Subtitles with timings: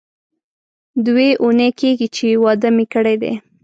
[1.05, 3.33] دوې اونۍ کېږي چې واده مې کړی دی.